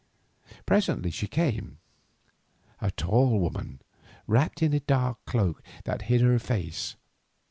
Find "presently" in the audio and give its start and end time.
0.65-1.11